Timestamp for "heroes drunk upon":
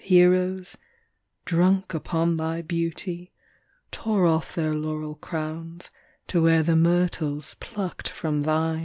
0.03-2.37